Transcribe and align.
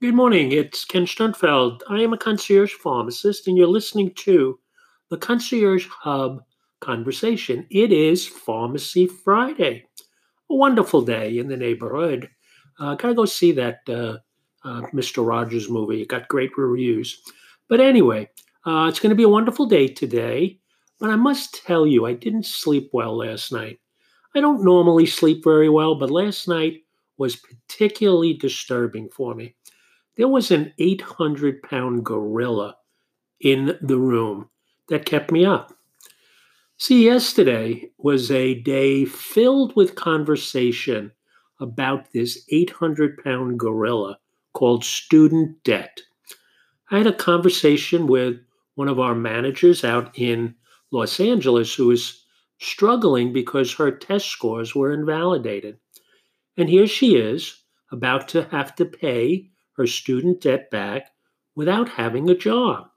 Good 0.00 0.14
morning. 0.14 0.52
It's 0.52 0.84
Ken 0.84 1.06
Sternfeld. 1.06 1.80
I 1.90 2.02
am 2.02 2.12
a 2.12 2.16
concierge 2.16 2.72
pharmacist, 2.72 3.48
and 3.48 3.58
you're 3.58 3.66
listening 3.66 4.14
to 4.18 4.56
the 5.10 5.16
Concierge 5.16 5.88
Hub 5.88 6.44
conversation. 6.80 7.66
It 7.68 7.90
is 7.90 8.24
Pharmacy 8.24 9.08
Friday, 9.08 9.86
a 10.48 10.54
wonderful 10.54 11.02
day 11.02 11.38
in 11.38 11.48
the 11.48 11.56
neighborhood. 11.56 12.30
Uh, 12.78 12.94
gotta 12.94 13.12
go 13.12 13.24
see 13.24 13.50
that 13.50 13.80
uh, 13.88 14.18
uh, 14.64 14.82
Mr. 14.92 15.26
Rogers 15.26 15.68
movie. 15.68 16.02
It 16.02 16.08
got 16.08 16.28
great 16.28 16.56
reviews. 16.56 17.20
But 17.68 17.80
anyway, 17.80 18.30
uh, 18.64 18.86
it's 18.88 19.00
going 19.00 19.10
to 19.10 19.16
be 19.16 19.24
a 19.24 19.28
wonderful 19.28 19.66
day 19.66 19.88
today. 19.88 20.60
But 21.00 21.10
I 21.10 21.16
must 21.16 21.66
tell 21.66 21.88
you, 21.88 22.06
I 22.06 22.12
didn't 22.12 22.46
sleep 22.46 22.90
well 22.92 23.16
last 23.16 23.50
night. 23.50 23.80
I 24.36 24.40
don't 24.40 24.64
normally 24.64 25.06
sleep 25.06 25.42
very 25.42 25.68
well, 25.68 25.96
but 25.96 26.08
last 26.08 26.46
night 26.46 26.82
was 27.16 27.34
particularly 27.34 28.34
disturbing 28.34 29.08
for 29.08 29.34
me 29.34 29.56
there 30.18 30.28
was 30.28 30.50
an 30.50 30.74
800 30.78 31.62
pound 31.62 32.04
gorilla 32.04 32.76
in 33.40 33.78
the 33.80 33.98
room 33.98 34.50
that 34.88 35.06
kept 35.06 35.30
me 35.30 35.46
up. 35.46 35.72
See, 36.76 37.04
yesterday 37.04 37.90
was 37.98 38.30
a 38.30 38.54
day 38.54 39.04
filled 39.04 39.76
with 39.76 39.94
conversation 39.94 41.12
about 41.60 42.12
this 42.12 42.44
800 42.50 43.22
pound 43.22 43.60
gorilla 43.60 44.18
called 44.54 44.84
student 44.84 45.62
debt. 45.62 46.02
I 46.90 46.98
had 46.98 47.06
a 47.06 47.12
conversation 47.12 48.08
with 48.08 48.38
one 48.74 48.88
of 48.88 48.98
our 48.98 49.14
managers 49.14 49.84
out 49.84 50.18
in 50.18 50.56
Los 50.90 51.20
Angeles 51.20 51.74
who 51.74 51.86
was 51.86 52.24
struggling 52.58 53.32
because 53.32 53.74
her 53.74 53.92
test 53.92 54.26
scores 54.26 54.74
were 54.74 54.92
invalidated. 54.92 55.78
And 56.56 56.68
here 56.68 56.88
she 56.88 57.14
is, 57.14 57.62
about 57.92 58.26
to 58.28 58.44
have 58.50 58.74
to 58.76 58.84
pay 58.84 59.50
her 59.78 59.86
student 59.86 60.42
debt 60.42 60.70
back 60.70 61.10
without 61.54 61.88
having 61.88 62.28
a 62.28 62.36
job. 62.36 62.88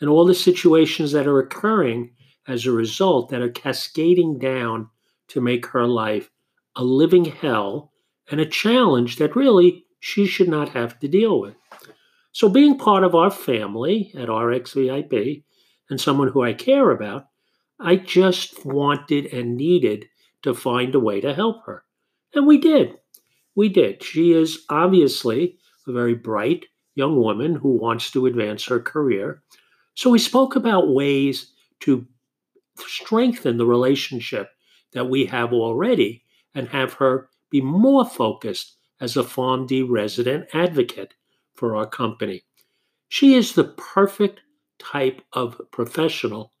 And 0.00 0.08
all 0.08 0.24
the 0.24 0.34
situations 0.34 1.12
that 1.12 1.26
are 1.26 1.38
occurring 1.38 2.12
as 2.48 2.64
a 2.64 2.72
result 2.72 3.28
that 3.28 3.42
are 3.42 3.50
cascading 3.50 4.38
down 4.38 4.88
to 5.28 5.40
make 5.40 5.66
her 5.66 5.86
life 5.86 6.30
a 6.74 6.82
living 6.82 7.26
hell 7.26 7.92
and 8.30 8.40
a 8.40 8.46
challenge 8.46 9.16
that 9.16 9.36
really 9.36 9.84
she 10.00 10.26
should 10.26 10.48
not 10.48 10.70
have 10.70 10.98
to 11.00 11.08
deal 11.08 11.40
with. 11.40 11.54
So, 12.32 12.48
being 12.48 12.78
part 12.78 13.04
of 13.04 13.14
our 13.14 13.30
family 13.30 14.12
at 14.16 14.28
RxVIP 14.28 15.44
and 15.90 16.00
someone 16.00 16.28
who 16.28 16.42
I 16.42 16.54
care 16.54 16.90
about, 16.90 17.26
I 17.78 17.96
just 17.96 18.64
wanted 18.64 19.26
and 19.26 19.56
needed 19.56 20.06
to 20.42 20.54
find 20.54 20.94
a 20.94 21.00
way 21.00 21.20
to 21.20 21.34
help 21.34 21.66
her. 21.66 21.84
And 22.34 22.46
we 22.46 22.58
did. 22.58 22.96
We 23.54 23.68
did. 23.68 24.02
She 24.02 24.32
is 24.32 24.64
obviously 24.70 25.58
a 25.86 25.92
very 25.92 26.14
bright 26.14 26.66
young 26.94 27.16
woman 27.16 27.54
who 27.54 27.70
wants 27.70 28.10
to 28.10 28.26
advance 28.26 28.64
her 28.66 28.80
career. 28.80 29.42
So 29.94 30.10
we 30.10 30.18
spoke 30.18 30.56
about 30.56 30.92
ways 30.92 31.52
to 31.80 32.06
strengthen 32.78 33.56
the 33.56 33.66
relationship 33.66 34.50
that 34.92 35.08
we 35.08 35.26
have 35.26 35.52
already 35.52 36.24
and 36.54 36.68
have 36.68 36.94
her 36.94 37.28
be 37.50 37.60
more 37.60 38.06
focused 38.06 38.76
as 39.00 39.16
a 39.16 39.22
PharmD 39.22 39.86
resident 39.88 40.48
advocate 40.54 41.14
for 41.54 41.76
our 41.76 41.86
company. 41.86 42.42
She 43.08 43.34
is 43.34 43.54
the 43.54 43.64
perfect 43.64 44.40
type 44.78 45.22
of 45.32 45.60
professional 45.70 46.52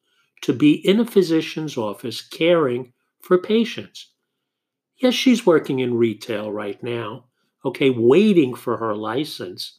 to 0.42 0.52
be 0.52 0.72
in 0.86 1.00
a 1.00 1.06
physician's 1.06 1.76
office 1.76 2.20
caring 2.20 2.92
for 3.20 3.38
patients. 3.38 4.10
Yes, 4.98 5.14
she's 5.14 5.46
working 5.46 5.78
in 5.78 5.94
retail 5.94 6.52
right 6.52 6.82
now, 6.82 7.26
okay, 7.64 7.90
waiting 7.90 8.54
for 8.54 8.76
her 8.76 8.94
license, 8.94 9.78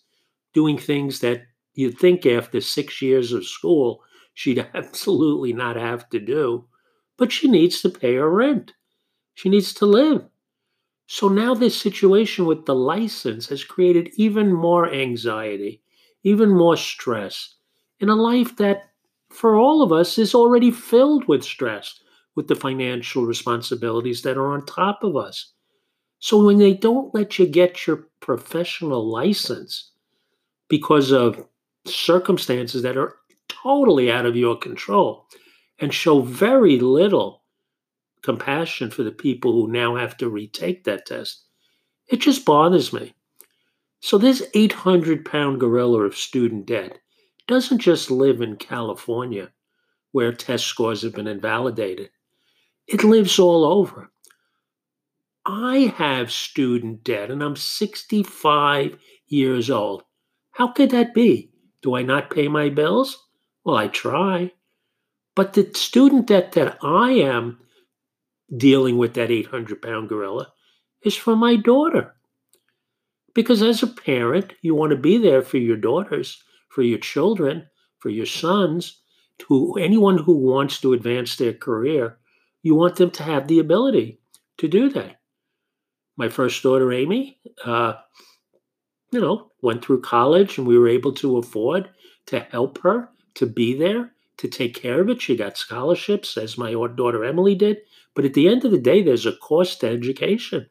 doing 0.54 0.78
things 0.78 1.20
that 1.20 1.42
you'd 1.74 1.98
think 1.98 2.26
after 2.26 2.62
six 2.62 3.02
years 3.02 3.32
of 3.34 3.46
school 3.46 4.04
she'd 4.34 4.66
absolutely 4.74 5.54
not 5.54 5.76
have 5.76 6.10
to 6.10 6.20
do. 6.20 6.66
But 7.18 7.32
she 7.32 7.48
needs 7.48 7.82
to 7.82 7.90
pay 7.90 8.16
her 8.16 8.30
rent. 8.30 8.74
She 9.36 9.50
needs 9.50 9.74
to 9.76 9.86
live. 9.86 10.26
So 11.08 11.28
now 11.28 11.54
this 11.54 11.80
situation 11.80 12.46
with 12.46 12.66
the 12.66 12.76
license 12.76 13.50
has 13.50 13.64
created 13.64 14.10
even 14.16 14.52
more 14.52 14.92
anxiety, 14.92 15.84
even 16.24 16.50
more 16.50 16.78
stress 16.78 17.56
in 18.00 18.10
a 18.10 18.16
life 18.16 18.56
that, 18.58 18.90
for 19.30 19.56
all 19.56 19.82
of 19.82 19.92
us, 19.92 20.18
is 20.18 20.34
already 20.34 20.72
filled 20.72 21.28
with 21.28 21.44
stress 21.44 22.00
with 22.36 22.48
the 22.48 22.56
financial 22.56 23.26
responsibilities 23.26 24.24
that 24.24 24.38
are 24.38 24.54
on 24.54 24.66
top 24.66 25.04
of 25.04 25.16
us. 25.16 25.54
So 26.24 26.42
when 26.42 26.58
they 26.58 26.74
don't 26.74 27.14
let 27.14 27.38
you 27.38 27.46
get 27.46 27.86
your 27.86 28.08
professional 28.22 29.06
license 29.06 29.92
because 30.70 31.12
of 31.12 31.46
circumstances 31.86 32.82
that 32.84 32.96
are 32.96 33.18
totally 33.50 34.10
out 34.10 34.26
of 34.26 34.38
your 34.38 34.56
control 34.58 35.28
and 35.80 35.94
show 35.94 36.22
very 36.22 36.80
little 36.80 37.44
compassion 38.22 38.90
for 38.90 39.04
the 39.04 39.12
people 39.12 39.52
who 39.52 39.70
now 39.70 39.98
have 39.98 40.16
to 40.16 40.30
retake 40.30 40.86
that 40.86 41.06
test, 41.06 41.44
it 42.08 42.22
just 42.22 42.46
bothers 42.46 42.94
me. 42.94 43.14
So 44.00 44.18
this 44.18 44.48
800 44.54 45.26
pound 45.26 45.60
gorilla 45.60 46.04
of 46.04 46.16
student 46.16 46.68
debt 46.68 47.00
doesn't 47.50 47.80
just 47.80 48.10
live 48.10 48.40
in 48.42 48.56
California 48.56 49.52
where 50.14 50.32
test 50.32 50.68
scores 50.68 51.02
have 51.02 51.16
been 51.16 51.28
invalidated. 51.28 52.12
It 52.88 53.04
lives 53.04 53.40
all 53.40 53.66
over. 53.66 54.10
I 55.46 55.94
have 55.98 56.32
student 56.32 57.04
debt 57.04 57.30
and 57.30 57.44
I'm 57.44 57.58
65 57.58 58.98
years 59.28 59.70
old. 59.70 60.04
How 60.52 60.70
could 60.70 60.92
that 60.92 61.14
be? 61.14 61.52
Do 61.82 61.96
I 61.96 62.02
not 62.02 62.30
pay 62.30 62.48
my 62.48 62.70
bills? 62.70 63.28
Well, 63.66 63.76
I 63.76 63.90
try. 63.90 64.54
But 65.36 65.54
the 65.54 65.70
student 65.74 66.28
debt 66.28 66.54
that 66.54 66.78
I 66.82 67.12
am 67.12 67.60
dealing 68.56 68.98
with, 68.98 69.16
that 69.16 69.32
800 69.32 69.82
pound 69.82 70.08
gorilla, 70.08 70.54
is 71.02 71.18
for 71.18 71.36
my 71.36 71.58
daughter. 71.58 72.16
Because 73.34 73.62
as 73.62 73.84
a 73.84 73.88
parent, 73.88 74.54
you 74.62 74.76
want 74.76 74.92
to 74.92 74.98
be 74.98 75.18
there 75.18 75.42
for 75.42 75.58
your 75.58 75.76
daughters, 75.76 76.42
for 76.70 76.84
your 76.84 77.00
children, 77.00 77.68
for 78.00 78.10
your 78.10 78.28
sons, 78.28 79.02
to 79.40 79.74
anyone 79.74 80.20
who 80.20 80.38
wants 80.38 80.80
to 80.82 80.94
advance 80.94 81.36
their 81.36 81.54
career. 81.54 82.18
You 82.62 82.76
want 82.76 82.96
them 82.96 83.12
to 83.12 83.24
have 83.24 83.48
the 83.48 83.60
ability 83.60 84.20
to 84.60 84.68
do 84.70 84.90
that 84.92 85.18
my 86.18 86.30
first 86.30 86.62
daughter, 86.62 86.92
Amy, 86.92 87.40
uh, 87.66 87.94
you 89.12 89.20
know, 89.20 89.52
went 89.62 89.84
through 89.84 90.02
college 90.02 90.58
and 90.58 90.68
we 90.68 90.78
were 90.78 90.88
able 90.88 91.14
to 91.14 91.38
afford 91.38 91.90
to 92.28 92.40
help 92.40 92.80
her 92.80 93.10
to 93.36 93.46
be 93.46 93.74
there, 93.76 94.12
to 94.38 94.48
take 94.48 94.76
care 94.76 95.02
of 95.02 95.10
it. 95.10 95.22
She 95.22 95.36
got 95.36 95.58
scholarships, 95.58 96.38
as 96.38 96.58
my 96.58 96.72
daughter 96.72 97.24
Emily 97.24 97.56
did. 97.56 97.78
But 98.16 98.26
at 98.26 98.34
the 98.34 98.48
end 98.48 98.64
of 98.66 98.72
the 98.72 98.80
day, 98.80 99.02
there's 99.02 99.26
a 99.26 99.34
cost 99.38 99.82
to 99.82 99.90
education. 99.90 100.70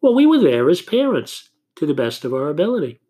Well, 0.00 0.14
we 0.14 0.26
were 0.26 0.40
there 0.40 0.68
as 0.68 0.82
parents 0.82 1.50
to 1.76 1.86
the 1.86 1.94
best 1.94 2.24
of 2.24 2.34
our 2.34 2.48
ability. 2.48 3.00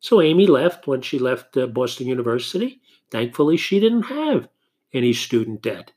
So 0.00 0.20
Amy 0.20 0.46
left 0.46 0.86
when 0.86 1.02
she 1.02 1.18
left 1.18 1.56
uh, 1.56 1.66
Boston 1.66 2.06
University. 2.06 2.80
Thankfully, 3.10 3.56
she 3.56 3.80
didn't 3.80 4.04
have 4.04 4.48
any 4.92 5.12
student 5.12 5.62
debt. 5.62 5.92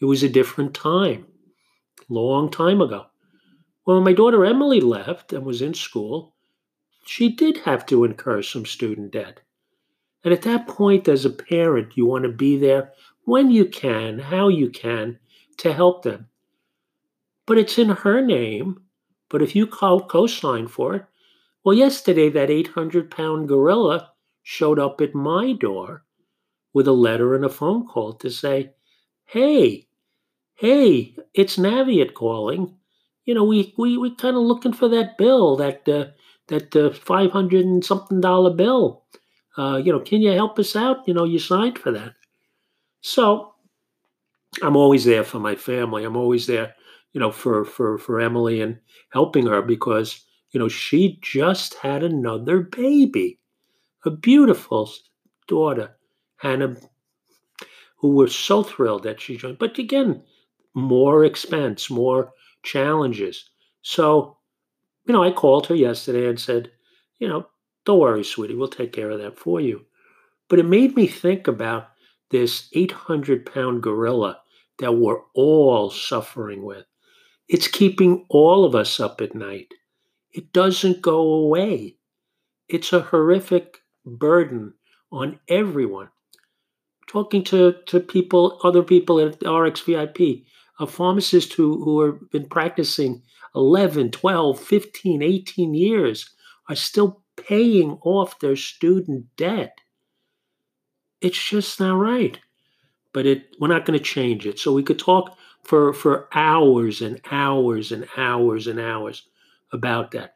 It 0.00 0.04
was 0.04 0.22
a 0.22 0.28
different 0.28 0.74
time, 0.74 1.26
long 2.08 2.50
time 2.50 2.80
ago. 2.80 3.06
Well, 3.86 3.96
when 3.96 4.04
my 4.04 4.12
daughter 4.12 4.44
Emily 4.44 4.80
left 4.80 5.32
and 5.32 5.44
was 5.44 5.60
in 5.60 5.74
school, 5.74 6.34
she 7.04 7.28
did 7.28 7.58
have 7.58 7.84
to 7.86 8.04
incur 8.04 8.42
some 8.42 8.64
student 8.64 9.12
debt. 9.12 9.40
And 10.22 10.32
at 10.32 10.42
that 10.42 10.66
point, 10.66 11.06
as 11.06 11.26
a 11.26 11.30
parent, 11.30 11.96
you 11.96 12.06
want 12.06 12.24
to 12.24 12.30
be 12.30 12.56
there 12.56 12.92
when 13.24 13.50
you 13.50 13.66
can, 13.66 14.18
how 14.18 14.48
you 14.48 14.70
can, 14.70 15.18
to 15.58 15.72
help 15.72 16.02
them. 16.02 16.28
But 17.46 17.58
it's 17.58 17.78
in 17.78 17.90
her 17.90 18.22
name. 18.22 18.80
But 19.28 19.42
if 19.42 19.54
you 19.54 19.66
co 19.66 20.26
sign 20.26 20.68
for 20.68 20.94
it, 20.94 21.04
well, 21.62 21.76
yesterday 21.76 22.30
that 22.30 22.50
800 22.50 23.10
pound 23.10 23.48
gorilla 23.48 24.12
showed 24.42 24.78
up 24.78 25.00
at 25.00 25.14
my 25.14 25.52
door 25.52 26.04
with 26.72 26.88
a 26.88 26.92
letter 26.92 27.34
and 27.34 27.44
a 27.44 27.50
phone 27.50 27.86
call 27.86 28.14
to 28.14 28.30
say, 28.30 28.72
Hey, 29.26 29.88
hey, 30.54 31.16
it's 31.34 31.56
Navient 31.56 32.14
calling 32.14 32.76
you 33.24 33.34
know, 33.34 33.44
we 33.44 33.74
we 33.78 33.96
we 33.96 34.14
kind 34.14 34.36
of 34.36 34.42
looking 34.42 34.72
for 34.72 34.88
that 34.88 35.16
bill, 35.18 35.56
that 35.56 35.88
uh, 35.88 36.06
that 36.48 36.74
uh, 36.76 36.92
five 36.92 37.30
hundred 37.30 37.64
and 37.64 37.84
something 37.84 38.20
dollar 38.20 38.52
bill. 38.52 39.04
Uh, 39.56 39.80
you 39.82 39.92
know, 39.92 40.00
can 40.00 40.20
you 40.20 40.32
help 40.32 40.58
us 40.58 40.76
out? 40.76 41.06
You 41.06 41.14
know, 41.14 41.24
you 41.24 41.38
signed 41.38 41.78
for 41.78 41.92
that. 41.92 42.14
So 43.00 43.54
I'm 44.62 44.76
always 44.76 45.04
there 45.04 45.24
for 45.24 45.38
my 45.38 45.54
family. 45.54 46.04
I'm 46.04 46.16
always 46.16 46.46
there, 46.46 46.74
you 47.12 47.20
know, 47.20 47.30
for 47.30 47.64
for 47.64 47.98
for 47.98 48.20
Emily 48.20 48.60
and 48.60 48.78
helping 49.10 49.46
her 49.46 49.62
because 49.62 50.20
you 50.50 50.60
know 50.60 50.68
she 50.68 51.18
just 51.22 51.74
had 51.74 52.02
another 52.02 52.60
baby, 52.60 53.38
a 54.04 54.10
beautiful 54.10 54.90
daughter, 55.48 55.96
Hannah, 56.36 56.76
who 57.96 58.08
we're 58.08 58.28
so 58.28 58.62
thrilled 58.62 59.04
that 59.04 59.20
she 59.20 59.36
joined. 59.36 59.58
But 59.58 59.78
again, 59.78 60.22
more 60.74 61.24
expense, 61.24 61.88
more 61.88 62.32
challenges. 62.64 63.48
So, 63.82 64.38
you 65.06 65.12
know, 65.12 65.22
I 65.22 65.30
called 65.30 65.66
her 65.68 65.74
yesterday 65.74 66.28
and 66.28 66.40
said, 66.40 66.70
you 67.18 67.28
know, 67.28 67.46
Don't 67.84 68.00
worry, 68.00 68.24
sweetie, 68.24 68.54
we'll 68.54 68.68
take 68.68 68.92
care 68.92 69.10
of 69.10 69.20
that 69.20 69.38
for 69.38 69.60
you. 69.60 69.84
But 70.48 70.58
it 70.58 70.64
made 70.64 70.96
me 70.96 71.06
think 71.06 71.46
about 71.46 71.88
this 72.30 72.68
800 72.72 73.46
pound 73.46 73.82
gorilla 73.82 74.40
that 74.78 74.92
we're 74.92 75.20
all 75.34 75.90
suffering 75.90 76.64
with. 76.64 76.84
It's 77.48 77.68
keeping 77.68 78.24
all 78.28 78.64
of 78.64 78.74
us 78.74 78.98
up 78.98 79.20
at 79.20 79.34
night. 79.34 79.68
It 80.32 80.52
doesn't 80.52 81.02
go 81.02 81.20
away. 81.20 81.96
It's 82.68 82.92
a 82.92 83.00
horrific 83.00 83.78
burden 84.04 84.74
on 85.12 85.38
everyone. 85.48 86.08
Talking 87.06 87.44
to, 87.44 87.74
to 87.86 88.00
people, 88.00 88.58
other 88.64 88.82
people 88.82 89.20
at 89.20 89.38
RxVIP, 89.40 90.44
a 90.78 90.86
pharmacist 90.86 91.52
who, 91.54 91.82
who 91.84 92.00
have 92.00 92.30
been 92.30 92.48
practicing 92.48 93.22
11, 93.54 94.10
12, 94.10 94.58
15, 94.60 95.22
18 95.22 95.74
years 95.74 96.30
are 96.68 96.74
still 96.74 97.22
paying 97.36 97.98
off 98.02 98.38
their 98.40 98.56
student 98.56 99.26
debt. 99.36 99.78
It's 101.20 101.42
just 101.42 101.80
not 101.80 101.94
right. 101.94 102.38
But 103.12 103.26
it 103.26 103.54
we're 103.60 103.68
not 103.68 103.86
going 103.86 103.98
to 103.98 104.04
change 104.04 104.44
it. 104.46 104.58
So 104.58 104.72
we 104.72 104.82
could 104.82 104.98
talk 104.98 105.38
for 105.62 105.92
for 105.92 106.28
hours 106.34 107.00
and 107.00 107.20
hours 107.30 107.92
and 107.92 108.06
hours 108.16 108.66
and 108.66 108.80
hours 108.80 109.28
about 109.72 110.10
that. 110.12 110.34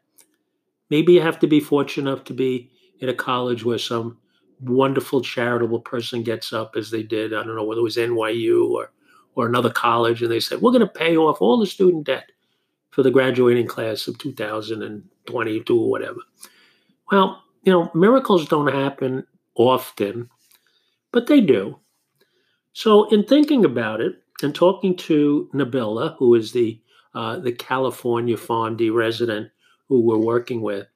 Maybe 0.89 1.13
you 1.13 1.21
have 1.21 1.39
to 1.39 1.47
be 1.47 1.59
fortunate 1.59 2.09
enough 2.09 2.23
to 2.25 2.33
be 2.33 2.71
in 2.99 3.09
a 3.09 3.13
college 3.13 3.65
where 3.65 3.77
some 3.77 4.17
wonderful 4.61 5.21
charitable 5.21 5.81
person 5.81 6.23
gets 6.23 6.51
up 6.51 6.75
as 6.75 6.89
they 6.89 7.03
did. 7.03 7.33
I 7.33 7.43
don't 7.43 7.55
know 7.55 7.63
whether 7.63 7.79
it 7.79 7.83
was 7.83 7.97
NYU 7.97 8.69
or 8.69 8.91
or 9.35 9.47
another 9.47 9.69
college, 9.69 10.21
and 10.21 10.31
they 10.31 10.39
said, 10.39 10.61
We're 10.61 10.71
going 10.71 10.81
to 10.81 10.87
pay 10.87 11.15
off 11.15 11.41
all 11.41 11.59
the 11.59 11.65
student 11.65 12.05
debt 12.05 12.31
for 12.91 13.03
the 13.03 13.11
graduating 13.11 13.67
class 13.67 14.07
of 14.07 14.17
2022 14.17 15.79
or 15.79 15.89
whatever. 15.89 16.19
Well, 17.11 17.43
you 17.63 17.71
know, 17.71 17.91
miracles 17.93 18.47
don't 18.47 18.73
happen 18.73 19.25
often, 19.55 20.29
but 21.11 21.27
they 21.27 21.41
do. 21.41 21.79
So, 22.73 23.09
in 23.09 23.23
thinking 23.23 23.65
about 23.65 24.01
it 24.01 24.15
and 24.41 24.53
talking 24.53 24.95
to 24.97 25.49
Nabila, 25.53 26.15
who 26.17 26.35
is 26.35 26.51
the 26.51 26.81
uh, 27.15 27.39
the 27.39 27.51
California 27.51 28.37
PharmD 28.37 28.93
resident 28.93 29.49
who 29.87 30.01
we're 30.01 30.17
working 30.17 30.61
with, 30.61 30.87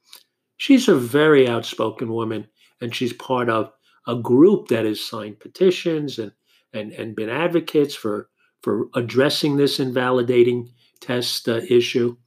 she's 0.57 0.87
a 0.87 0.95
very 0.95 1.47
outspoken 1.47 2.11
woman, 2.11 2.47
and 2.81 2.93
she's 2.93 3.13
part 3.13 3.49
of 3.49 3.71
a 4.07 4.15
group 4.15 4.67
that 4.67 4.85
has 4.85 5.03
signed 5.03 5.39
petitions 5.39 6.19
and 6.19 6.31
and 6.73 6.91
and 6.93 7.15
been 7.15 7.29
advocates 7.29 7.95
for 7.95 8.29
for 8.61 8.87
addressing 8.95 9.57
this 9.57 9.79
invalidating 9.79 10.71
test 11.01 11.49
uh, 11.49 11.61
issue. 11.69 12.17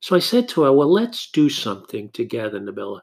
So 0.00 0.16
I 0.16 0.20
said 0.20 0.48
to 0.50 0.62
her, 0.62 0.72
"Well, 0.72 0.92
let's 0.92 1.30
do 1.30 1.48
something 1.50 2.10
together, 2.10 2.60
Nabila. 2.60 3.00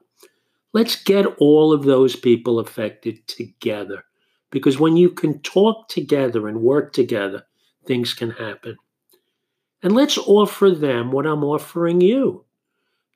Let's 0.74 1.02
get 1.02 1.26
all 1.40 1.74
of 1.74 1.84
those 1.84 2.16
people 2.16 2.60
affected 2.60 3.28
together." 3.28 4.06
Because 4.52 4.80
when 4.80 4.98
you 4.98 5.10
can 5.12 5.42
talk 5.42 5.90
together 5.90 6.48
and 6.48 6.62
work 6.62 6.94
together, 6.94 7.46
things 7.86 8.14
can 8.14 8.32
happen. 8.32 8.78
And 9.82 9.94
let's 9.96 10.18
offer 10.18 10.70
them 10.72 11.12
what 11.12 11.26
I'm 11.26 11.44
offering 11.44 12.02
you 12.02 12.46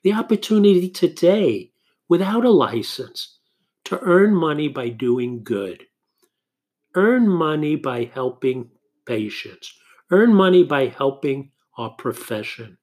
the 0.02 0.12
opportunity 0.12 0.88
today, 0.88 1.72
without 2.08 2.44
a 2.44 2.50
license, 2.50 3.38
to 3.84 3.98
earn 4.00 4.34
money 4.34 4.68
by 4.68 4.88
doing 4.88 5.42
good. 5.44 5.86
Earn 6.94 7.28
money 7.28 7.76
by 7.76 8.10
helping 8.12 8.70
patients. 9.06 9.72
Earn 10.10 10.34
money 10.34 10.64
by 10.64 10.86
helping 10.86 11.52
our 11.76 11.90
profession. 11.90 12.78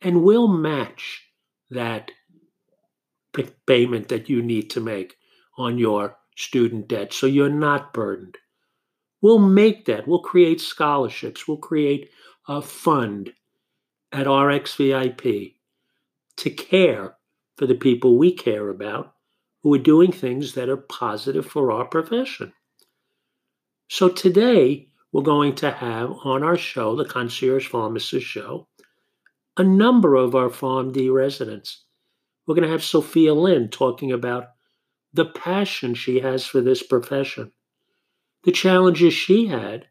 And 0.00 0.22
we'll 0.22 0.48
match 0.48 1.22
that 1.70 2.10
payment 3.66 4.08
that 4.08 4.28
you 4.28 4.42
need 4.42 4.70
to 4.70 4.80
make 4.80 5.16
on 5.56 5.78
your 5.78 6.16
student 6.36 6.88
debt 6.88 7.12
so 7.12 7.26
you're 7.26 7.48
not 7.48 7.92
burdened. 7.92 8.36
We'll 9.20 9.38
make 9.38 9.86
that. 9.86 10.06
We'll 10.06 10.20
create 10.20 10.60
scholarships. 10.60 11.46
We'll 11.46 11.58
create 11.58 12.10
a 12.48 12.60
fund 12.60 13.32
at 14.10 14.26
RxVIP 14.26 15.54
to 16.36 16.50
care 16.50 17.16
for 17.56 17.66
the 17.66 17.74
people 17.74 18.18
we 18.18 18.32
care 18.32 18.68
about 18.68 19.14
who 19.62 19.72
are 19.74 19.78
doing 19.78 20.10
things 20.10 20.54
that 20.54 20.68
are 20.68 20.76
positive 20.76 21.46
for 21.46 21.70
our 21.70 21.84
profession. 21.84 22.52
So 23.94 24.08
today, 24.08 24.88
we're 25.12 25.20
going 25.20 25.54
to 25.56 25.70
have 25.70 26.12
on 26.24 26.42
our 26.42 26.56
show, 26.56 26.96
the 26.96 27.04
Concierge 27.04 27.68
Pharmacist 27.68 28.26
Show, 28.26 28.66
a 29.58 29.62
number 29.62 30.14
of 30.16 30.34
our 30.34 30.48
PharmD 30.48 31.12
residents. 31.12 31.84
We're 32.46 32.54
going 32.54 32.66
to 32.66 32.72
have 32.72 32.82
Sophia 32.82 33.34
Lynn 33.34 33.68
talking 33.68 34.10
about 34.10 34.46
the 35.12 35.26
passion 35.26 35.92
she 35.92 36.20
has 36.20 36.46
for 36.46 36.62
this 36.62 36.82
profession, 36.82 37.52
the 38.44 38.50
challenges 38.50 39.12
she 39.12 39.48
had 39.48 39.88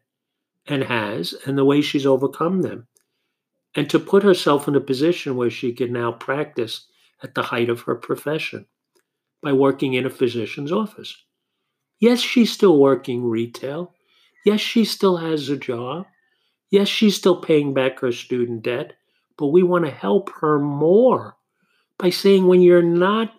and 0.66 0.82
has, 0.82 1.36
and 1.46 1.56
the 1.56 1.64
way 1.64 1.80
she's 1.80 2.04
overcome 2.04 2.62
them, 2.62 2.88
and 3.76 3.88
to 3.88 4.00
put 4.00 4.24
herself 4.24 4.66
in 4.66 4.74
a 4.74 4.80
position 4.80 5.36
where 5.36 5.48
she 5.48 5.72
can 5.72 5.92
now 5.92 6.10
practice 6.10 6.88
at 7.22 7.36
the 7.36 7.42
height 7.42 7.70
of 7.70 7.82
her 7.82 7.94
profession 7.94 8.66
by 9.40 9.52
working 9.52 9.94
in 9.94 10.04
a 10.04 10.10
physician's 10.10 10.72
office. 10.72 11.22
Yes, 12.02 12.18
she's 12.18 12.50
still 12.50 12.78
working 12.78 13.24
retail. 13.24 13.94
Yes, 14.44 14.60
she 14.60 14.84
still 14.84 15.18
has 15.18 15.48
a 15.48 15.56
job. 15.56 16.06
Yes, 16.68 16.88
she's 16.88 17.14
still 17.14 17.40
paying 17.40 17.74
back 17.74 18.00
her 18.00 18.10
student 18.10 18.64
debt, 18.64 18.94
but 19.38 19.46
we 19.46 19.62
want 19.62 19.84
to 19.84 19.90
help 19.92 20.28
her 20.40 20.58
more 20.58 21.36
by 21.98 22.10
saying 22.10 22.48
when 22.48 22.60
you're 22.60 22.82
not 22.82 23.32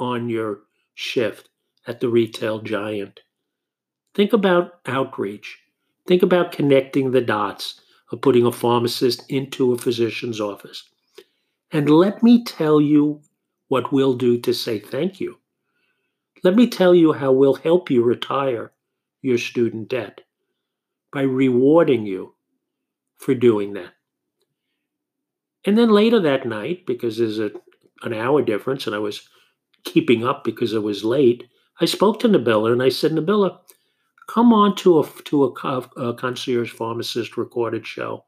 on 0.00 0.28
your 0.28 0.62
shift 0.96 1.48
at 1.86 2.00
the 2.00 2.08
retail 2.08 2.60
giant. 2.60 3.20
Think 4.16 4.32
about 4.32 4.80
outreach. 4.84 5.56
Think 6.08 6.24
about 6.24 6.50
connecting 6.50 7.12
the 7.12 7.20
dots 7.20 7.80
of 8.10 8.20
putting 8.20 8.44
a 8.44 8.50
pharmacist 8.50 9.22
into 9.30 9.72
a 9.72 9.78
physician's 9.78 10.40
office. 10.40 10.82
And 11.70 11.88
let 11.88 12.24
me 12.24 12.42
tell 12.42 12.80
you 12.80 13.20
what 13.68 13.92
we'll 13.92 14.14
do 14.14 14.40
to 14.40 14.52
say 14.52 14.80
thank 14.80 15.20
you. 15.20 15.38
Let 16.44 16.54
me 16.54 16.68
tell 16.68 16.94
you 16.94 17.12
how 17.12 17.32
we'll 17.32 17.54
help 17.54 17.90
you 17.90 18.02
retire 18.02 18.72
your 19.22 19.38
student 19.38 19.88
debt 19.88 20.20
by 21.12 21.22
rewarding 21.22 22.06
you 22.06 22.34
for 23.18 23.34
doing 23.34 23.72
that. 23.74 23.92
And 25.64 25.76
then 25.76 25.90
later 25.90 26.20
that 26.20 26.46
night, 26.46 26.86
because 26.86 27.18
there's 27.18 27.38
a, 27.38 27.50
an 28.02 28.14
hour 28.14 28.42
difference 28.42 28.86
and 28.86 28.94
I 28.94 29.00
was 29.00 29.28
keeping 29.84 30.24
up 30.24 30.44
because 30.44 30.72
it 30.72 30.82
was 30.82 31.04
late, 31.04 31.44
I 31.80 31.84
spoke 31.84 32.20
to 32.20 32.28
Nabila 32.28 32.72
and 32.72 32.82
I 32.82 32.88
said, 32.88 33.12
Nabila, 33.12 33.58
come 34.28 34.52
on 34.52 34.76
to 34.76 35.00
a 35.00 35.08
to 35.24 35.44
a, 35.44 35.78
a 36.00 36.14
concierge 36.14 36.70
pharmacist 36.70 37.36
recorded 37.36 37.86
show 37.86 38.24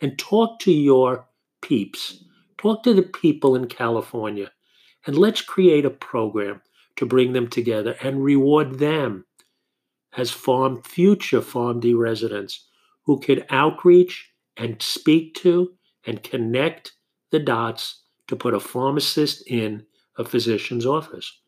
and 0.00 0.18
talk 0.18 0.58
to 0.60 0.72
your 0.72 1.26
peeps. 1.62 2.24
Talk 2.58 2.82
to 2.84 2.94
the 2.94 3.02
people 3.02 3.54
in 3.54 3.68
California 3.68 4.50
and 5.06 5.16
let's 5.16 5.40
create 5.40 5.84
a 5.84 5.90
program 5.90 6.62
to 6.96 7.06
bring 7.06 7.32
them 7.32 7.48
together 7.48 7.96
and 8.02 8.24
reward 8.24 8.78
them 8.78 9.24
as 10.16 10.30
farm 10.30 10.82
future 10.82 11.40
PharmD 11.40 11.96
residents 11.96 12.66
who 13.04 13.20
could 13.20 13.46
outreach 13.50 14.30
and 14.56 14.80
speak 14.80 15.34
to 15.34 15.74
and 16.06 16.22
connect 16.22 16.92
the 17.30 17.38
dots 17.38 18.02
to 18.28 18.36
put 18.36 18.54
a 18.54 18.60
pharmacist 18.60 19.46
in 19.46 19.84
a 20.16 20.24
physician's 20.24 20.86
office. 20.86 21.40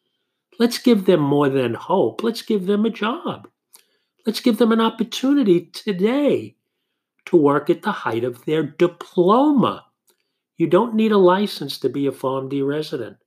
Let's 0.58 0.78
give 0.78 1.06
them 1.06 1.20
more 1.20 1.48
than 1.48 1.74
hope. 1.74 2.22
Let's 2.22 2.42
give 2.42 2.66
them 2.66 2.84
a 2.84 2.90
job. 2.90 3.48
Let's 4.26 4.40
give 4.40 4.58
them 4.58 4.72
an 4.72 4.80
opportunity 4.80 5.66
today 5.66 6.56
to 7.26 7.36
work 7.36 7.70
at 7.70 7.82
the 7.82 7.92
height 7.92 8.24
of 8.24 8.44
their 8.44 8.62
diploma. 8.62 9.86
You 10.56 10.66
don't 10.66 10.94
need 10.94 11.12
a 11.12 11.18
license 11.18 11.78
to 11.78 11.88
be 11.88 12.06
a 12.06 12.12
PharmD 12.12 12.66
resident. 12.66 13.18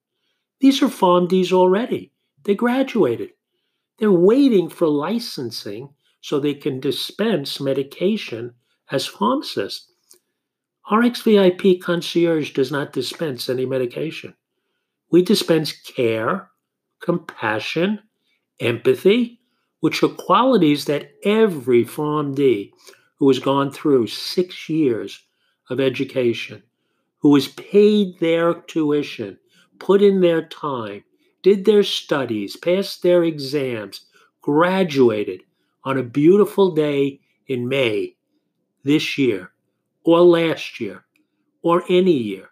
These 0.59 0.81
are 0.83 0.87
PharmDs 0.87 1.51
already. 1.51 2.10
They 2.43 2.55
graduated. 2.55 3.31
They're 3.99 4.11
waiting 4.11 4.69
for 4.69 4.87
licensing 4.87 5.93
so 6.21 6.39
they 6.39 6.53
can 6.53 6.79
dispense 6.79 7.59
medication 7.59 8.55
as 8.91 9.05
pharmacists. 9.05 9.91
RxVIP 10.91 11.81
concierge 11.81 12.51
does 12.51 12.71
not 12.71 12.93
dispense 12.93 13.49
any 13.49 13.65
medication. 13.65 14.35
We 15.11 15.21
dispense 15.21 15.71
care, 15.71 16.49
compassion, 17.01 17.99
empathy, 18.59 19.39
which 19.79 20.03
are 20.03 20.09
qualities 20.09 20.85
that 20.85 21.11
every 21.23 21.85
PharmD 21.85 22.71
who 23.17 23.27
has 23.27 23.39
gone 23.39 23.71
through 23.71 24.07
six 24.07 24.67
years 24.69 25.21
of 25.69 25.79
education, 25.79 26.63
who 27.19 27.33
has 27.35 27.47
paid 27.47 28.19
their 28.19 28.53
tuition, 28.53 29.37
put 29.79 30.01
in 30.01 30.21
their 30.21 30.47
time, 30.47 31.03
did 31.43 31.65
their 31.65 31.83
studies, 31.83 32.55
passed 32.57 33.03
their 33.03 33.23
exams, 33.23 34.05
graduated 34.41 35.43
on 35.83 35.97
a 35.97 36.03
beautiful 36.03 36.71
day 36.71 37.19
in 37.47 37.67
May 37.67 38.15
this 38.83 39.17
year, 39.17 39.51
or 40.03 40.21
last 40.21 40.79
year, 40.79 41.05
or 41.61 41.83
any 41.89 42.13
year, 42.13 42.51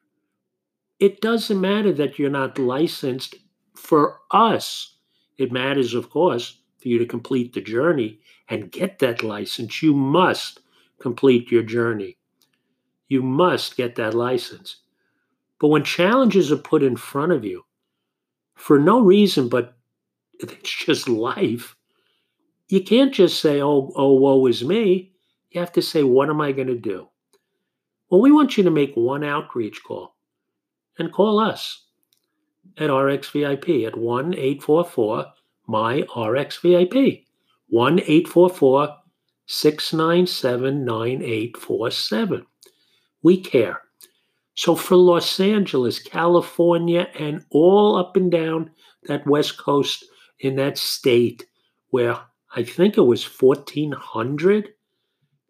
it 1.00 1.22
doesn't 1.22 1.60
matter 1.62 1.94
that 1.94 2.20
you're 2.20 2.30
not 2.30 2.60
licensed 2.60 3.36
For 3.76 4.20
us, 4.32 4.98
it 5.38 5.52
matters, 5.52 5.94
of 5.94 6.10
course, 6.10 6.60
for 6.82 6.90
you 6.90 7.00
to 7.00 7.06
complete 7.06 7.54
the 7.54 7.62
journey 7.62 8.20
and 8.50 8.72
get 8.72 9.00
that 9.00 9.24
license. 9.24 9.82
You 9.82 9.94
must 9.94 10.60
complete 11.00 11.50
your 11.50 11.64
journey. 11.64 12.18
You 13.08 13.24
must 13.24 13.78
get 13.78 13.96
that 13.96 14.14
license. 14.14 14.78
But 15.60 15.70
when 15.70 15.84
challenges 15.84 16.52
are 16.52 16.58
put 16.58 16.84
in 16.84 16.98
front 16.98 17.32
of 17.32 17.46
you 17.46 17.66
for 18.60 18.78
no 18.78 19.00
reason 19.00 19.50
but 19.50 19.76
it's 20.40 20.86
just 20.86 21.10
life, 21.10 21.76
you 22.68 22.84
can't 22.84 23.14
just 23.14 23.42
say, 23.42 23.62
oh, 23.62 23.92
oh, 23.96 24.14
woe 24.14 24.46
is 24.46 24.64
me. 24.64 25.12
You 25.50 25.60
have 25.60 25.72
to 25.74 25.82
say, 25.82 26.04
what 26.04 26.30
am 26.30 26.40
I 26.40 26.52
going 26.52 26.68
to 26.68 26.78
do? 26.78 27.08
Well, 28.10 28.22
we 28.22 28.32
want 28.32 28.58
you 28.58 28.64
to 28.64 28.72
make 28.72 28.94
one 28.96 29.24
outreach 29.24 29.82
call 29.84 30.16
and 30.98 31.12
call 31.12 31.40
us 31.40 31.86
at 32.78 32.90
RxVIP 32.90 33.88
at 33.88 33.98
1 33.98 34.34
844 34.34 35.26
my 35.68 36.02
RxVIP. 36.16 37.26
1 37.68 38.00
844 38.00 38.96
697 39.46 40.86
9847. 40.86 42.46
We 43.22 43.42
care. 43.42 43.82
So 44.60 44.76
for 44.76 44.98
Los 44.98 45.40
Angeles, 45.40 46.00
California, 46.00 47.08
and 47.18 47.46
all 47.50 47.96
up 47.96 48.18
and 48.18 48.30
down 48.30 48.72
that 49.04 49.26
West 49.26 49.58
Coast 49.58 50.04
in 50.38 50.58
that 50.58 50.78
state 50.78 51.46
where 51.92 52.20
I 52.54 52.64
think 52.64 52.98
it 52.98 53.04
was 53.04 53.24
1,400 53.24 54.74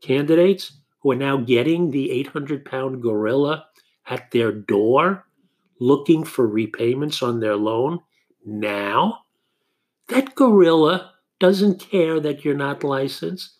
candidates 0.03 0.73
who 0.99 1.09
are 1.09 1.15
now 1.15 1.37
getting 1.37 1.89
the 1.89 2.11
800 2.11 2.63
pound 2.63 3.01
gorilla 3.01 3.65
at 4.07 4.29
their 4.29 4.51
door 4.51 5.25
looking 5.79 6.23
for 6.23 6.45
repayments 6.45 7.23
on 7.23 7.39
their 7.39 7.55
loan 7.55 8.01
now. 8.45 9.21
That 10.09 10.35
gorilla 10.35 11.13
doesn't 11.39 11.79
care 11.79 12.19
that 12.19 12.45
you're 12.45 12.53
not 12.53 12.83
licensed. 12.83 13.57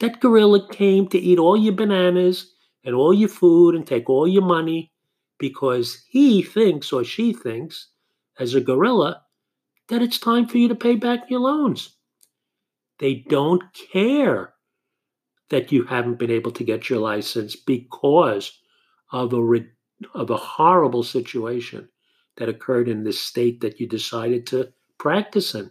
That 0.00 0.20
gorilla 0.20 0.68
came 0.70 1.08
to 1.08 1.18
eat 1.18 1.38
all 1.38 1.56
your 1.56 1.72
bananas 1.72 2.52
and 2.84 2.94
all 2.94 3.14
your 3.14 3.28
food 3.28 3.74
and 3.74 3.86
take 3.86 4.08
all 4.08 4.26
your 4.26 4.42
money 4.42 4.92
because 5.38 6.04
he 6.08 6.42
thinks 6.42 6.92
or 6.92 7.04
she 7.04 7.32
thinks, 7.32 7.88
as 8.38 8.54
a 8.54 8.60
gorilla, 8.60 9.22
that 9.88 10.02
it's 10.02 10.18
time 10.18 10.46
for 10.46 10.58
you 10.58 10.68
to 10.68 10.74
pay 10.74 10.96
back 10.96 11.28
your 11.28 11.40
loans. 11.40 11.96
They 12.98 13.24
don't 13.28 13.62
care 13.92 14.54
that 15.50 15.72
you 15.72 15.84
haven't 15.84 16.18
been 16.18 16.30
able 16.30 16.52
to 16.52 16.64
get 16.64 16.88
your 16.88 17.00
license 17.00 17.56
because 17.56 18.58
of 19.12 19.34
a 19.34 19.64
of 20.14 20.30
a 20.30 20.36
horrible 20.36 21.02
situation 21.02 21.88
that 22.36 22.48
occurred 22.48 22.88
in 22.88 23.04
this 23.04 23.20
state 23.20 23.60
that 23.60 23.78
you 23.78 23.86
decided 23.86 24.46
to 24.46 24.72
practice 24.98 25.54
in. 25.54 25.70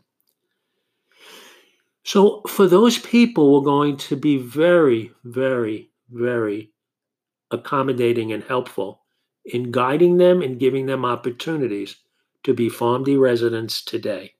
So, 2.03 2.41
for 2.47 2.67
those 2.67 2.97
people, 2.97 3.53
we're 3.53 3.65
going 3.65 3.97
to 3.97 4.15
be 4.15 4.37
very, 4.37 5.11
very, 5.23 5.91
very 6.09 6.70
accommodating 7.51 8.31
and 8.31 8.43
helpful 8.43 9.01
in 9.45 9.71
guiding 9.71 10.17
them 10.17 10.41
and 10.41 10.59
giving 10.59 10.85
them 10.85 11.05
opportunities 11.05 11.97
to 12.43 12.53
be 12.53 12.69
PharmD 12.69 13.19
residents 13.19 13.83
today. 13.83 14.33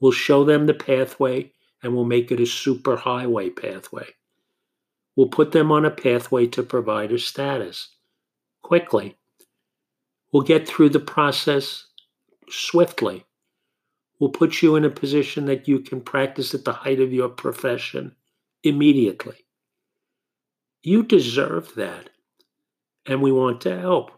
We'll 0.00 0.12
show 0.12 0.44
them 0.44 0.66
the 0.66 0.74
pathway 0.74 1.52
and 1.82 1.94
we'll 1.94 2.04
make 2.04 2.30
it 2.30 2.40
a 2.40 2.46
super 2.46 2.96
highway 2.96 3.50
pathway 3.50 4.06
We'll 5.16 5.28
put 5.28 5.52
them 5.52 5.70
on 5.70 5.84
a 5.84 5.90
pathway 5.90 6.46
to 6.48 6.62
provider 6.62 7.18
status 7.18 7.90
quickly. 8.62 9.16
We'll 10.32 10.42
get 10.42 10.66
through 10.66 10.88
the 10.90 11.00
process 11.00 11.86
swiftly. 12.50 13.24
We'll 14.18 14.30
put 14.30 14.62
you 14.62 14.74
in 14.76 14.84
a 14.84 14.90
position 14.90 15.46
that 15.46 15.68
you 15.68 15.80
can 15.80 16.00
practice 16.00 16.54
at 16.54 16.64
the 16.64 16.72
height 16.72 17.00
of 17.00 17.12
your 17.12 17.28
profession 17.28 18.16
immediately. 18.62 19.43
You 20.84 21.02
deserve 21.02 21.74
that. 21.76 22.10
And 23.06 23.22
we 23.22 23.32
want 23.32 23.62
to 23.62 23.80
help. 23.80 24.10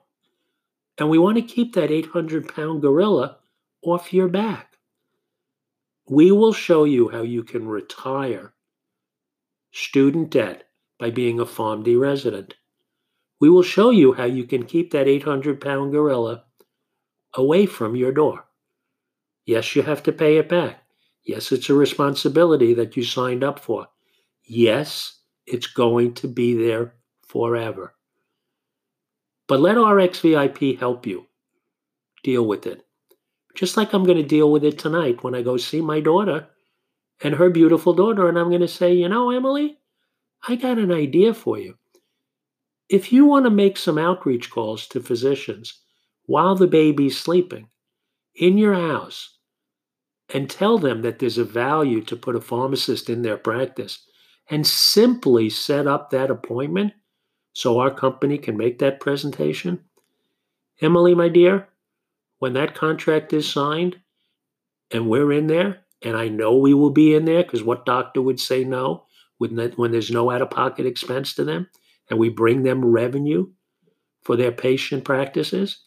And 0.99 1.09
we 1.09 1.17
want 1.17 1.37
to 1.37 1.43
keep 1.43 1.75
that 1.75 1.93
800 1.93 2.53
pound 2.53 2.83
gorilla 2.83 3.39
off 3.83 4.13
your 4.13 4.27
back. 4.27 4.77
We 6.09 6.33
will 6.33 6.53
show 6.53 6.83
you 6.83 7.09
how 7.09 7.23
you 7.23 7.45
can 7.45 7.69
retire 7.69 8.53
student 9.71 10.31
debt 10.31 10.65
by 10.99 11.11
being 11.11 11.39
a 11.39 11.45
PharmD 11.45 12.01
resident. 12.01 12.55
We 13.41 13.49
will 13.49 13.63
show 13.63 13.91
you 13.91 14.15
how 14.15 14.25
you 14.25 14.45
can 14.45 14.65
keep 14.65 14.91
that 14.91 15.07
800 15.07 15.61
pound 15.61 15.93
gorilla 15.93 16.47
away 17.35 17.67
from 17.67 17.95
your 17.95 18.11
door. 18.11 18.45
Yes, 19.45 19.77
you 19.77 19.83
have 19.83 20.03
to 20.03 20.13
pay 20.13 20.39
it 20.39 20.49
back. 20.49 20.83
Yes, 21.23 21.53
it's 21.53 21.71
a 21.71 21.75
responsibility 21.75 22.75
that 22.75 22.97
you 22.97 23.05
signed 23.05 23.45
up 23.45 23.61
for. 23.61 23.87
Yes, 24.43 25.21
it's 25.47 25.67
going 25.67 26.15
to 26.15 26.29
be 26.29 26.55
there 26.55 26.95
forever. 27.27 27.95
But 29.49 29.61
let 29.61 29.77
RxVIP 29.77 30.79
help 30.79 31.07
you 31.07 31.27
deal 32.23 32.47
with 32.47 32.67
it. 32.67 32.85
Just 33.55 33.77
like 33.77 33.93
I'm 33.93 34.05
going 34.05 34.19
to 34.19 34.25
deal 34.25 34.51
with 34.51 34.65
it 34.65 34.79
tonight 34.79 35.23
when 35.23 35.35
I 35.35 35.43
go 35.43 35.57
see 35.57 35.81
my 35.81 36.01
daughter 36.01 36.49
and 37.23 37.35
her 37.35 37.49
beautiful 37.49 37.95
daughter, 37.95 38.29
and 38.29 38.39
I'm 38.39 38.49
going 38.49 38.61
to 38.61 38.69
say, 38.69 38.93
you 38.93 39.09
know, 39.09 39.31
Emily, 39.31 39.79
I 40.47 40.57
got 40.57 40.79
an 40.79 40.93
idea 40.93 41.33
for 41.33 41.59
you. 41.59 41.79
If 42.89 43.13
you 43.13 43.25
want 43.25 43.47
to 43.47 43.51
make 43.51 43.79
some 43.79 43.99
outreach 43.99 44.51
calls 44.51 44.87
to 44.89 45.01
physicians 45.01 45.81
while 46.27 46.55
the 46.55 46.67
baby's 46.67 47.19
sleeping 47.19 47.69
in 48.35 48.59
your 48.59 48.75
house 48.75 49.39
and 50.33 50.51
tell 50.51 50.79
them 50.79 51.03
that 51.03 51.19
there's 51.19 51.39
a 51.39 51.45
value 51.45 52.03
to 52.03 52.17
put 52.17 52.37
a 52.37 52.41
pharmacist 52.41 53.09
in 53.09 53.23
their 53.23 53.37
practice 53.37 54.05
and 54.49 54.67
simply 54.67 55.51
set 55.51 55.87
up 55.87 56.11
that 56.11 56.31
appointment 56.31 56.93
so 57.53 57.79
our 57.79 57.91
company 57.91 58.39
can 58.39 58.57
make 58.57 58.79
that 58.79 59.01
presentation. 59.01 59.85
Emily, 60.81 61.15
my 61.15 61.29
dear, 61.29 61.69
when 62.39 62.53
that 62.53 62.75
contract 62.75 63.33
is 63.33 63.51
signed 63.51 63.99
and 64.91 65.09
we're 65.09 65.33
in 65.33 65.47
there, 65.47 65.81
and 66.03 66.17
I 66.17 66.29
know 66.29 66.57
we 66.57 66.75
will 66.75 66.91
be 66.91 67.15
in 67.15 67.25
there 67.25 67.43
because 67.43 67.63
what 67.63 67.87
doctor 67.87 68.21
would 68.21 68.39
say 68.39 68.63
no? 68.63 69.07
when, 69.39 69.91
there's 69.91 70.11
no 70.11 70.31
out 70.31 70.43
of 70.43 70.51
pocket 70.51 70.87
expense 70.87 71.35
to 71.35 71.45
them 71.45 71.69
and 72.09 72.19
we 72.19 72.29
bring 72.29 72.63
them 72.63 72.85
revenue 72.85 73.51
for 74.23 74.37
their 74.37 74.53
patient 74.53 75.05
practices. 75.05 75.85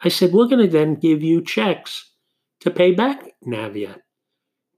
I 0.00 0.08
said, 0.08 0.32
we're 0.32 0.48
going 0.48 0.64
to 0.64 0.70
then 0.70 0.94
give 0.94 1.22
you 1.22 1.42
checks 1.42 2.10
to 2.60 2.70
pay 2.70 2.92
back 2.92 3.32
Navient, 3.46 4.00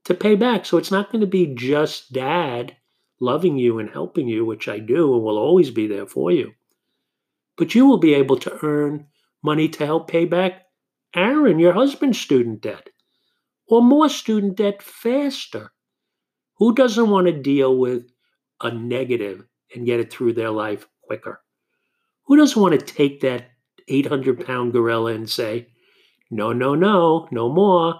to 0.07 0.13
pay 0.13 0.35
back. 0.35 0.65
So 0.65 0.77
it's 0.77 0.91
not 0.91 1.11
going 1.11 1.21
to 1.21 1.27
be 1.27 1.53
just 1.53 2.13
dad 2.13 2.77
loving 3.19 3.57
you 3.57 3.77
and 3.77 3.89
helping 3.89 4.27
you, 4.27 4.45
which 4.45 4.67
I 4.67 4.79
do 4.79 5.13
and 5.13 5.23
will 5.23 5.37
always 5.37 5.69
be 5.69 5.85
there 5.85 6.07
for 6.07 6.31
you. 6.31 6.53
But 7.57 7.75
you 7.75 7.85
will 7.85 7.97
be 7.97 8.13
able 8.13 8.37
to 8.37 8.57
earn 8.63 9.07
money 9.43 9.67
to 9.67 9.85
help 9.85 10.09
pay 10.09 10.25
back 10.25 10.63
Aaron, 11.13 11.59
your 11.59 11.73
husband's 11.73 12.19
student 12.19 12.61
debt, 12.61 12.89
or 13.67 13.81
more 13.81 14.07
student 14.07 14.55
debt 14.55 14.81
faster. 14.81 15.71
Who 16.57 16.73
doesn't 16.73 17.09
want 17.09 17.27
to 17.27 17.33
deal 17.33 17.77
with 17.77 18.09
a 18.61 18.71
negative 18.71 19.45
and 19.75 19.85
get 19.85 19.99
it 19.99 20.11
through 20.11 20.33
their 20.33 20.51
life 20.51 20.87
quicker? 21.01 21.41
Who 22.25 22.37
doesn't 22.37 22.61
want 22.61 22.79
to 22.79 22.85
take 22.85 23.21
that 23.21 23.51
800 23.87 24.45
pound 24.45 24.73
gorilla 24.73 25.13
and 25.13 25.29
say, 25.29 25.67
no, 26.29 26.53
no, 26.53 26.75
no, 26.75 27.27
no 27.31 27.49
more. 27.49 27.95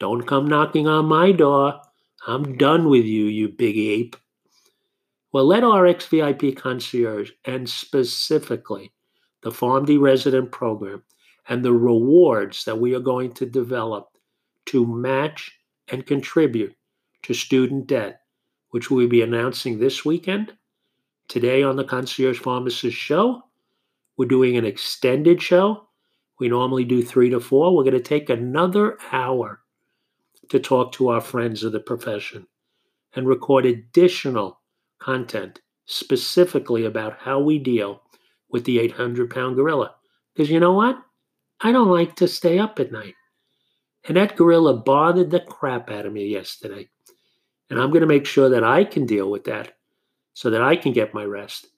Don't 0.00 0.26
come 0.26 0.46
knocking 0.46 0.88
on 0.88 1.06
my 1.06 1.32
door. 1.32 1.80
I'm 2.26 2.56
done 2.56 2.88
with 2.88 3.04
you, 3.04 3.26
you 3.26 3.48
big 3.48 3.76
ape. 3.76 4.16
Well, 5.32 5.46
let 5.46 5.62
RxVIP 5.62 6.56
Concierge 6.56 7.32
and 7.44 7.68
specifically 7.68 8.92
the 9.42 9.50
PharmD 9.50 10.00
resident 10.00 10.50
program 10.52 11.02
and 11.48 11.64
the 11.64 11.72
rewards 11.72 12.64
that 12.64 12.78
we 12.78 12.94
are 12.94 13.00
going 13.00 13.32
to 13.34 13.46
develop 13.46 14.08
to 14.66 14.86
match 14.86 15.58
and 15.88 16.06
contribute 16.06 16.74
to 17.22 17.34
student 17.34 17.86
debt, 17.86 18.20
which 18.70 18.90
we'll 18.90 19.08
be 19.08 19.22
announcing 19.22 19.78
this 19.78 20.04
weekend. 20.04 20.52
Today 21.28 21.62
on 21.62 21.76
the 21.76 21.84
Concierge 21.84 22.38
Pharmacist 22.38 22.96
Show, 22.96 23.42
we're 24.16 24.26
doing 24.26 24.56
an 24.56 24.64
extended 24.64 25.42
show. 25.42 25.88
We 26.38 26.48
normally 26.48 26.84
do 26.84 27.02
three 27.02 27.30
to 27.30 27.40
four. 27.40 27.74
We're 27.74 27.82
going 27.82 27.94
to 27.94 28.00
take 28.00 28.30
another 28.30 28.98
hour 29.12 29.60
to 30.50 30.58
talk 30.58 30.92
to 30.92 31.08
our 31.08 31.20
friends 31.20 31.64
of 31.64 31.72
the 31.72 31.80
profession 31.80 32.46
and 33.14 33.26
record 33.26 33.66
additional 33.66 34.60
content 34.98 35.60
specifically 35.86 36.84
about 36.84 37.18
how 37.18 37.40
we 37.40 37.58
deal 37.58 38.02
with 38.50 38.64
the 38.64 38.78
800 38.80 39.30
pound 39.30 39.56
gorilla. 39.56 39.94
Because 40.34 40.50
you 40.50 40.60
know 40.60 40.72
what? 40.72 40.98
I 41.60 41.72
don't 41.72 41.90
like 41.90 42.16
to 42.16 42.28
stay 42.28 42.58
up 42.58 42.80
at 42.80 42.92
night. 42.92 43.14
And 44.06 44.16
that 44.16 44.36
gorilla 44.36 44.76
bothered 44.76 45.30
the 45.30 45.40
crap 45.40 45.90
out 45.90 46.06
of 46.06 46.12
me 46.12 46.26
yesterday. 46.26 46.88
And 47.70 47.80
I'm 47.80 47.90
going 47.90 48.02
to 48.02 48.06
make 48.06 48.26
sure 48.26 48.48
that 48.50 48.64
I 48.64 48.84
can 48.84 49.06
deal 49.06 49.30
with 49.30 49.44
that 49.44 49.72
so 50.34 50.50
that 50.50 50.62
I 50.62 50.76
can 50.76 50.92
get 50.92 51.14
my 51.14 51.24
rest 51.24 51.68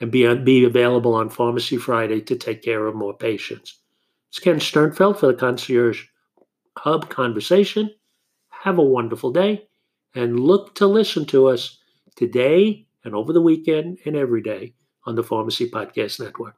and 0.00 0.10
be, 0.10 0.32
be 0.36 0.64
available 0.64 1.14
on 1.14 1.28
Pharmacy 1.28 1.76
Friday 1.76 2.20
to 2.22 2.36
take 2.36 2.62
care 2.62 2.86
of 2.86 2.94
more 2.94 3.14
patients. 3.14 3.80
It's 4.30 4.38
Ken 4.38 4.56
Sternfeld 4.58 5.18
for 5.18 5.26
the 5.26 5.34
Concierge 5.34 6.04
Hub 6.78 7.08
Conversation. 7.08 7.90
Have 8.66 8.78
a 8.78 8.82
wonderful 8.82 9.30
day 9.30 9.68
and 10.16 10.40
look 10.40 10.74
to 10.74 10.88
listen 10.88 11.24
to 11.26 11.46
us 11.46 11.78
today 12.16 12.88
and 13.04 13.14
over 13.14 13.32
the 13.32 13.40
weekend 13.40 13.98
and 14.04 14.16
every 14.16 14.42
day 14.42 14.74
on 15.04 15.14
the 15.14 15.22
Pharmacy 15.22 15.70
Podcast 15.70 16.18
Network. 16.18 16.56